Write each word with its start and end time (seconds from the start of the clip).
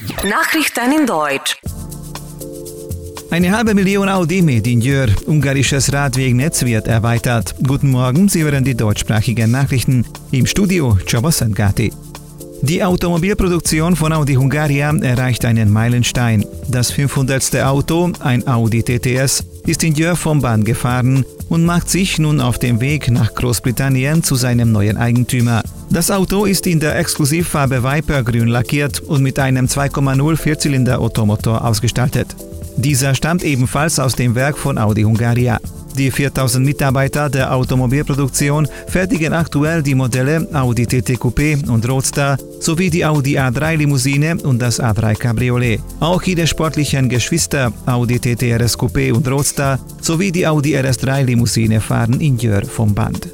Nachrichten 0.00 0.92
in 0.98 1.06
Deutsch. 1.06 1.58
Eine 3.30 3.54
halbe 3.56 3.74
Million 3.74 4.08
Audi 4.08 4.40
Made 4.40 4.68
in 4.68 4.80
Jör. 4.80 5.08
Ungarisches 5.26 5.92
Radwegnetz 5.92 6.64
wird 6.64 6.88
erweitert. 6.88 7.54
Guten 7.66 7.90
Morgen, 7.90 8.28
Sie 8.28 8.42
hören 8.42 8.64
die 8.64 8.74
deutschsprachigen 8.74 9.50
Nachrichten. 9.50 10.06
Im 10.30 10.46
Studio 10.46 10.96
Csaba 11.06 11.30
Die 12.62 12.82
Automobilproduktion 12.82 13.94
von 13.94 14.12
Audi 14.12 14.34
Hungaria 14.34 14.90
erreicht 14.96 15.44
einen 15.44 15.70
Meilenstein. 15.70 16.46
Das 16.68 16.90
500. 16.90 17.56
Auto, 17.56 18.10
ein 18.20 18.46
Audi 18.48 18.82
TTS, 18.82 19.44
ist 19.70 19.84
in 19.84 19.94
Jör 19.94 20.16
vom 20.16 20.42
Bahn 20.42 20.64
gefahren 20.64 21.24
und 21.48 21.64
macht 21.64 21.88
sich 21.88 22.18
nun 22.18 22.40
auf 22.40 22.58
dem 22.58 22.80
Weg 22.80 23.08
nach 23.10 23.34
Großbritannien 23.34 24.24
zu 24.24 24.34
seinem 24.34 24.72
neuen 24.72 24.96
Eigentümer. 24.96 25.62
Das 25.90 26.10
Auto 26.10 26.44
ist 26.44 26.66
in 26.66 26.80
der 26.80 26.98
Exklusivfarbe 26.98 27.84
Viper 27.84 28.24
grün 28.24 28.48
lackiert 28.48 28.98
und 29.00 29.22
mit 29.22 29.38
einem 29.38 29.66
2,0 29.66 30.36
Vierzylinder 30.36 31.00
Ottomotor 31.00 31.64
ausgestattet. 31.64 32.34
Dieser 32.76 33.14
stammt 33.14 33.44
ebenfalls 33.44 34.00
aus 34.00 34.16
dem 34.16 34.34
Werk 34.34 34.58
von 34.58 34.76
Audi 34.76 35.02
Hungaria. 35.02 35.60
Die 35.96 36.10
4000 36.10 36.64
Mitarbeiter 36.64 37.28
der 37.28 37.52
Automobilproduktion 37.54 38.68
fertigen 38.86 39.32
aktuell 39.32 39.82
die 39.82 39.94
Modelle 39.94 40.46
Audi 40.52 40.86
TT 40.86 41.18
Coupé 41.18 41.68
und 41.68 41.88
Roadster 41.88 42.38
sowie 42.60 42.90
die 42.90 43.04
Audi 43.04 43.38
A3 43.38 43.76
Limousine 43.76 44.36
und 44.42 44.60
das 44.60 44.80
A3 44.80 45.14
Cabriolet. 45.14 45.80
Auch 46.00 46.22
ihre 46.22 46.46
sportlichen 46.46 47.08
Geschwister 47.08 47.72
Audi 47.86 48.18
TT 48.18 48.42
RS 48.42 48.78
Coupé 48.78 49.12
und 49.12 49.28
Roadster 49.28 49.78
sowie 50.00 50.30
die 50.32 50.46
Audi 50.46 50.76
RS3 50.76 51.24
Limousine 51.24 51.80
fahren 51.80 52.20
in 52.20 52.38
Jör 52.38 52.64
vom 52.64 52.94
Band. 52.94 53.28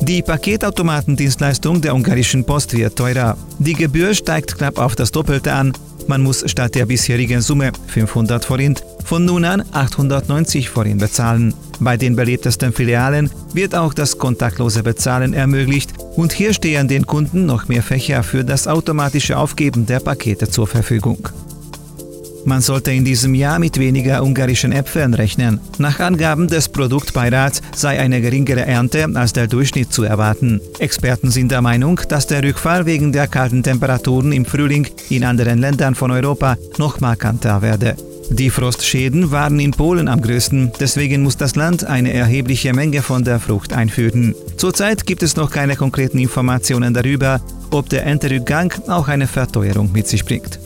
Die 0.00 0.22
Paketautomatendienstleistung 0.22 1.80
der 1.80 1.94
ungarischen 1.94 2.44
Post 2.44 2.76
wird 2.76 2.96
teurer. 2.96 3.36
Die 3.60 3.74
Gebühr 3.74 4.14
steigt 4.14 4.58
knapp 4.58 4.78
auf 4.78 4.96
das 4.96 5.12
Doppelte 5.12 5.52
an 5.52 5.72
man 6.08 6.22
muss 6.22 6.44
statt 6.50 6.74
der 6.74 6.86
bisherigen 6.86 7.40
Summe 7.40 7.72
500 7.88 8.44
Forint 8.44 8.82
von 9.04 9.24
nun 9.24 9.44
an 9.44 9.62
890 9.72 10.68
Forint 10.68 11.00
bezahlen. 11.00 11.54
Bei 11.80 11.96
den 11.96 12.16
beliebtesten 12.16 12.72
Filialen 12.72 13.30
wird 13.54 13.74
auch 13.74 13.94
das 13.94 14.18
kontaktlose 14.18 14.82
Bezahlen 14.82 15.34
ermöglicht 15.34 15.92
und 16.16 16.32
hier 16.32 16.54
stehen 16.54 16.88
den 16.88 17.06
Kunden 17.06 17.46
noch 17.46 17.68
mehr 17.68 17.82
Fächer 17.82 18.22
für 18.22 18.44
das 18.44 18.68
automatische 18.68 19.36
Aufgeben 19.36 19.86
der 19.86 20.00
Pakete 20.00 20.48
zur 20.48 20.66
Verfügung. 20.66 21.28
Man 22.44 22.60
sollte 22.60 22.90
in 22.90 23.04
diesem 23.04 23.34
Jahr 23.34 23.58
mit 23.58 23.78
weniger 23.78 24.22
ungarischen 24.22 24.72
Äpfeln 24.72 25.14
rechnen. 25.14 25.60
Nach 25.78 26.00
Angaben 26.00 26.48
des 26.48 26.68
Produktbeirats 26.68 27.62
sei 27.74 28.00
eine 28.00 28.20
geringere 28.20 28.66
Ernte 28.66 29.08
als 29.14 29.32
der 29.32 29.46
Durchschnitt 29.46 29.92
zu 29.92 30.02
erwarten. 30.02 30.60
Experten 30.78 31.30
sind 31.30 31.52
der 31.52 31.62
Meinung, 31.62 32.00
dass 32.08 32.26
der 32.26 32.42
Rückfall 32.42 32.84
wegen 32.84 33.12
der 33.12 33.28
kalten 33.28 33.62
Temperaturen 33.62 34.32
im 34.32 34.44
Frühling 34.44 34.88
in 35.08 35.24
anderen 35.24 35.60
Ländern 35.60 35.94
von 35.94 36.10
Europa 36.10 36.56
noch 36.78 37.00
markanter 37.00 37.62
werde. 37.62 37.96
Die 38.30 38.50
Frostschäden 38.50 39.30
waren 39.30 39.60
in 39.60 39.72
Polen 39.72 40.08
am 40.08 40.22
größten, 40.22 40.72
deswegen 40.80 41.22
muss 41.22 41.36
das 41.36 41.56
Land 41.56 41.84
eine 41.84 42.12
erhebliche 42.12 42.72
Menge 42.72 43.02
von 43.02 43.24
der 43.24 43.40
Frucht 43.40 43.72
einführen. 43.72 44.34
Zurzeit 44.56 45.06
gibt 45.06 45.22
es 45.22 45.36
noch 45.36 45.50
keine 45.50 45.76
konkreten 45.76 46.18
Informationen 46.18 46.94
darüber, 46.94 47.40
ob 47.70 47.88
der 47.88 48.06
Ernterückgang 48.06 48.72
auch 48.88 49.08
eine 49.08 49.26
Verteuerung 49.26 49.92
mit 49.92 50.06
sich 50.06 50.24
bringt. 50.24 50.58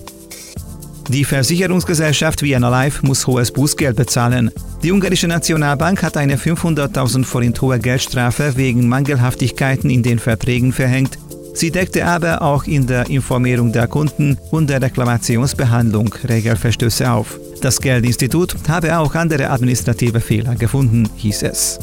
Die 1.08 1.24
Versicherungsgesellschaft 1.24 2.42
Vienna 2.42 2.68
Life 2.68 3.06
muss 3.06 3.26
hohes 3.26 3.52
Bußgeld 3.52 3.96
bezahlen. 3.96 4.50
Die 4.82 4.90
ungarische 4.90 5.28
Nationalbank 5.28 6.02
hat 6.02 6.16
eine 6.16 6.36
500.000 6.36 7.24
Forint 7.24 7.60
hohe 7.62 7.78
Geldstrafe 7.78 8.56
wegen 8.56 8.88
Mangelhaftigkeiten 8.88 9.88
in 9.88 10.02
den 10.02 10.18
Verträgen 10.18 10.72
verhängt. 10.72 11.18
Sie 11.54 11.70
deckte 11.70 12.04
aber 12.04 12.42
auch 12.42 12.64
in 12.64 12.86
der 12.86 13.08
Informierung 13.08 13.72
der 13.72 13.86
Kunden 13.86 14.36
und 14.50 14.68
der 14.68 14.82
Reklamationsbehandlung 14.82 16.12
Regelverstöße 16.28 17.10
auf. 17.10 17.38
Das 17.60 17.80
Geldinstitut 17.80 18.54
habe 18.68 18.98
auch 18.98 19.14
andere 19.14 19.50
administrative 19.50 20.20
Fehler 20.20 20.54
gefunden, 20.56 21.08
hieß 21.16 21.42
es. 21.42 21.78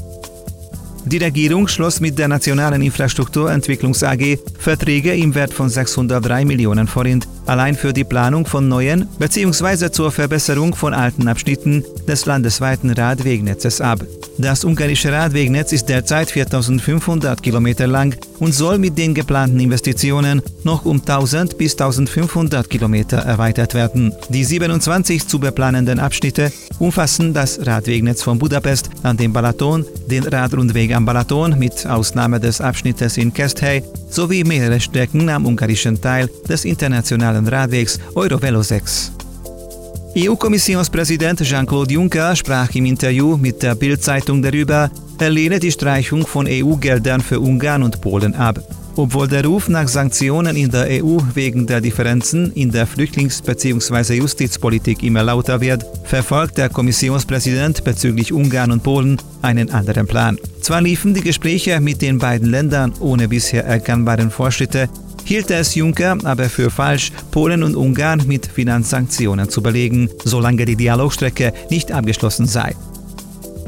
Die 1.05 1.17
Regierung 1.17 1.67
schloss 1.67 1.99
mit 1.99 2.17
der 2.17 2.29
Nationalen 2.29 2.81
Infrastrukturentwicklungs 2.81 4.03
AG 4.03 4.37
Verträge 4.57 5.13
im 5.13 5.35
Wert 5.35 5.53
von 5.53 5.69
603 5.69 6.45
Millionen 6.45 6.87
Forint 6.87 7.27
allein 7.45 7.75
für 7.75 7.91
die 7.91 8.05
Planung 8.05 8.45
von 8.45 8.69
neuen 8.69 9.07
bzw. 9.19 9.91
zur 9.91 10.11
Verbesserung 10.11 10.73
von 10.73 10.93
alten 10.93 11.27
Abschnitten 11.27 11.83
des 12.07 12.25
landesweiten 12.25 12.91
Radwegnetzes 12.91 13.81
ab. 13.81 13.99
Das 14.37 14.63
ungarische 14.63 15.11
Radwegnetz 15.11 15.73
ist 15.73 15.89
derzeit 15.89 16.31
4500 16.31 17.43
Kilometer 17.43 17.85
lang 17.85 18.15
und 18.39 18.53
soll 18.53 18.79
mit 18.79 18.97
den 18.97 19.13
geplanten 19.13 19.59
Investitionen 19.59 20.41
noch 20.63 20.85
um 20.85 20.99
1000 20.99 21.57
bis 21.57 21.73
1500 21.73 22.67
Kilometer 22.67 23.17
erweitert 23.17 23.75
werden. 23.75 24.11
Die 24.29 24.43
27 24.43 25.27
zu 25.27 25.39
beplanenden 25.39 25.99
Abschnitte 25.99 26.51
umfassen 26.79 27.33
das 27.33 27.65
Radwegnetz 27.65 28.23
von 28.23 28.39
Budapest 28.39 28.89
an 29.03 29.17
dem 29.17 29.33
Balaton, 29.33 29.85
den 30.09 30.23
Radrundweg 30.23 30.92
am 30.93 31.05
Balaton 31.05 31.57
mit 31.57 31.85
Ausnahme 31.85 32.39
des 32.39 32.61
Abschnittes 32.61 33.17
in 33.17 33.33
Kesthely 33.33 33.83
sowie 34.09 34.43
mehrere 34.43 34.79
Strecken 34.79 35.29
am 35.29 35.45
ungarischen 35.45 35.99
Teil 35.99 36.29
des 36.47 36.65
internationalen 36.65 37.47
Radwegs 37.47 37.99
Eurovelo 38.15 38.61
6. 38.61 39.11
EU-Kommissionspräsident 40.15 41.41
Jean-Claude 41.43 41.93
Juncker 41.93 42.35
sprach 42.35 42.69
im 42.75 42.85
Interview 42.85 43.35
mit 43.35 43.63
der 43.63 43.75
Bild-Zeitung 43.75 44.41
darüber, 44.41 44.91
er 45.17 45.29
lehne 45.29 45.59
die 45.59 45.71
Streichung 45.71 46.27
von 46.27 46.47
EU-Geldern 46.47 47.21
für 47.21 47.39
Ungarn 47.39 47.81
und 47.81 47.99
Polen 47.99 48.35
ab. 48.35 48.59
Obwohl 48.95 49.27
der 49.27 49.43
Ruf 49.43 49.69
nach 49.69 49.87
Sanktionen 49.87 50.55
in 50.55 50.69
der 50.69 51.03
EU 51.03 51.17
wegen 51.33 51.65
der 51.65 51.81
Differenzen 51.81 52.51
in 52.53 52.71
der 52.71 52.87
Flüchtlings- 52.87 53.41
bzw. 53.41 54.17
Justizpolitik 54.17 55.01
immer 55.01 55.23
lauter 55.23 55.59
wird, 55.61 55.83
verfolgt 56.03 56.59
der 56.59 56.69
Kommissionspräsident 56.69 57.83
bezüglich 57.83 58.31
Ungarn 58.31 58.71
und 58.71 58.83
Polen 58.83 59.17
einen 59.41 59.71
anderen 59.71 60.05
Plan. 60.05 60.37
Zwar 60.61 60.81
liefen 60.81 61.15
die 61.15 61.21
Gespräche 61.21 61.79
mit 61.79 62.03
den 62.03 62.19
beiden 62.19 62.51
Ländern 62.51 62.93
ohne 62.99 63.27
bisher 63.27 63.65
erkennbaren 63.65 64.29
Fortschritte, 64.29 64.87
hielt 65.25 65.49
es 65.49 65.73
Juncker 65.73 66.17
aber 66.23 66.47
für 66.49 66.69
falsch, 66.69 67.11
Polen 67.31 67.63
und 67.63 67.75
Ungarn 67.75 68.21
mit 68.27 68.45
Finanzsanktionen 68.45 69.49
zu 69.49 69.63
belegen, 69.63 70.09
solange 70.23 70.65
die 70.65 70.75
Dialogstrecke 70.75 71.51
nicht 71.71 71.91
abgeschlossen 71.91 72.45
sei. 72.45 72.75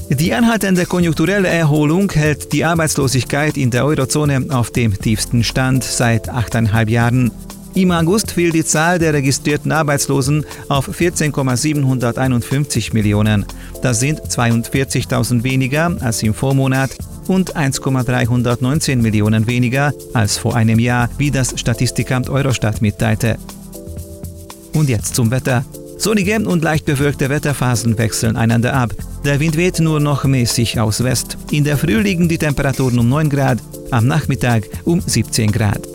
Die 0.09 0.33
anhaltende 0.33 0.85
konjunkturelle 0.85 1.47
Erholung 1.47 2.11
hält 2.11 2.53
die 2.53 2.63
Arbeitslosigkeit 2.63 3.57
in 3.57 3.71
der 3.71 3.85
Eurozone 3.85 4.45
auf 4.49 4.69
dem 4.69 4.95
tiefsten 4.97 5.43
Stand 5.43 5.83
seit 5.83 6.29
achteinhalb 6.29 6.89
Jahren. 6.89 7.31
Im 7.73 7.91
August 7.91 8.31
fiel 8.31 8.51
die 8.51 8.63
Zahl 8.63 8.99
der 8.99 9.13
registrierten 9.13 9.71
Arbeitslosen 9.71 10.45
auf 10.69 10.87
14,751 10.87 12.93
Millionen. 12.93 13.45
Das 13.81 13.99
sind 13.99 14.21
42.000 14.21 15.43
weniger 15.43 15.97
als 15.99 16.21
im 16.21 16.35
Vormonat 16.35 16.91
und 17.27 17.55
1,319 17.55 19.01
Millionen 19.01 19.47
weniger 19.47 19.91
als 20.13 20.37
vor 20.37 20.55
einem 20.55 20.77
Jahr, 20.77 21.09
wie 21.17 21.31
das 21.31 21.59
Statistikamt 21.59 22.29
Eurostat 22.29 22.81
mitteilte. 22.81 23.37
Und 24.73 24.87
jetzt 24.87 25.15
zum 25.15 25.31
Wetter. 25.31 25.65
Sonnige 25.97 26.39
und 26.39 26.63
leicht 26.63 26.85
bewölkte 26.85 27.29
Wetterphasen 27.29 27.97
wechseln 27.97 28.35
einander 28.35 28.73
ab. 28.73 28.93
Der 29.23 29.39
Wind 29.39 29.57
weht 29.57 29.79
nur 29.79 29.99
noch 29.99 30.23
mäßig 30.23 30.79
aus 30.79 31.03
West. 31.03 31.37
In 31.51 31.63
der 31.63 31.77
Früh 31.77 31.99
liegen 31.99 32.29
die 32.29 32.37
Temperaturen 32.37 32.99
um 32.99 33.09
9 33.09 33.29
Grad, 33.29 33.59
am 33.91 34.07
Nachmittag 34.07 34.63
um 34.83 35.01
17 35.01 35.51
Grad. 35.51 35.81